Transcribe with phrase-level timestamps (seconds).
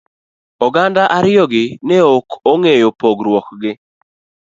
[0.65, 3.71] Oganda ariyo gi ne okeng'eyo pogruok gi.